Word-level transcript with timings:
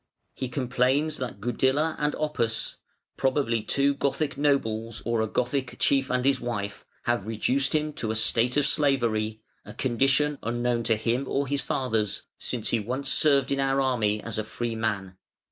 "He 0.33 0.49
complains 0.49 1.17
that 1.17 1.39
Gudila 1.39 1.95
and 1.99 2.15
Oppas 2.15 2.77
(probably 3.17 3.61
two 3.61 3.93
Gothic 3.93 4.35
nobles 4.35 5.03
or 5.05 5.21
a 5.21 5.27
Gothic 5.27 5.75
chief 5.77 6.09
and 6.09 6.25
his 6.25 6.39
wife) 6.39 6.87
have 7.03 7.27
reduced 7.27 7.75
him 7.75 7.93
to 7.93 8.09
a 8.09 8.15
state 8.15 8.57
of 8.57 8.65
slavery, 8.65 9.43
a 9.63 9.75
condition 9.75 10.39
unknown 10.41 10.81
to 10.85 10.95
him 10.95 11.27
or 11.27 11.45
his 11.45 11.61
fathers, 11.61 12.23
since 12.39 12.69
he 12.69 12.79
once 12.79 13.09
served 13.11 13.51
in 13.51 13.59
our 13.59 13.79
army 13.79 14.19
as 14.23 14.39
a 14.39 14.43
free 14.43 14.73
man. 14.75 15.17